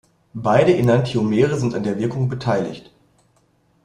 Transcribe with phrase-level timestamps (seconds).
[0.33, 2.91] Beide Enantiomere sind an der Wirkung beteiligt.